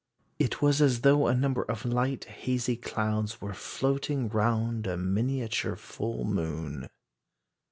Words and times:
"It 0.39 0.63
was 0.63 0.81
as 0.81 1.01
though 1.01 1.27
a 1.27 1.35
number 1.35 1.61
of 1.61 1.85
light, 1.85 2.23
hazy 2.25 2.75
clouds 2.75 3.39
were 3.39 3.53
floating 3.53 4.29
round 4.29 4.87
a 4.87 4.97
miniature 4.97 5.75
full 5.75 6.25
moon." 6.25 6.89